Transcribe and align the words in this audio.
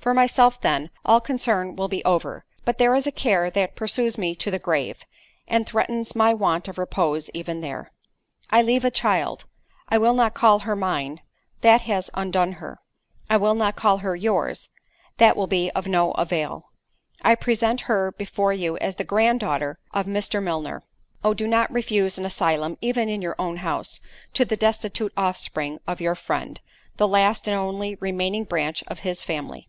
"For 0.00 0.14
myself, 0.14 0.58
then, 0.62 0.88
all 1.04 1.20
concern 1.20 1.76
will 1.76 1.86
be 1.86 2.02
over—but 2.06 2.78
there 2.78 2.94
is 2.94 3.06
a 3.06 3.12
care 3.12 3.50
that 3.50 3.76
pursues 3.76 4.16
me 4.16 4.34
to 4.36 4.50
the 4.50 4.58
grave, 4.58 5.04
and 5.46 5.66
threatens 5.66 6.16
my 6.16 6.32
want 6.32 6.68
of 6.68 6.78
repose 6.78 7.28
even 7.34 7.60
there. 7.60 7.92
"I 8.48 8.62
leave 8.62 8.82
a 8.86 8.90
child—I 8.90 9.98
will 9.98 10.14
not 10.14 10.32
call 10.32 10.60
her 10.60 10.74
mine: 10.74 11.20
that 11.60 11.82
has 11.82 12.08
undone 12.14 12.52
her—I 12.52 13.36
will 13.36 13.52
not 13.54 13.76
call 13.76 13.98
her 13.98 14.16
yours; 14.16 14.70
that 15.18 15.36
will 15.36 15.46
be 15.46 15.70
of 15.72 15.86
no 15.86 16.12
avail—I 16.12 17.34
present 17.34 17.82
her 17.82 18.10
before 18.10 18.54
you 18.54 18.78
as 18.78 18.94
the 18.94 19.04
granddaughter 19.04 19.78
of 19.92 20.06
Mr. 20.06 20.42
Milner. 20.42 20.82
Oh! 21.22 21.34
do 21.34 21.46
not 21.46 21.70
refuse 21.70 22.16
an 22.16 22.24
asylum 22.24 22.78
even 22.80 23.10
in 23.10 23.20
your 23.20 23.36
own 23.38 23.58
house, 23.58 24.00
to 24.32 24.46
the 24.46 24.56
destitute 24.56 25.12
offspring 25.18 25.78
of 25.86 26.00
your 26.00 26.14
friend; 26.14 26.58
the 26.96 27.06
last, 27.06 27.46
and 27.46 27.54
only 27.54 27.96
remaining 27.96 28.44
branch 28.44 28.82
of 28.86 29.00
his 29.00 29.22
family. 29.22 29.66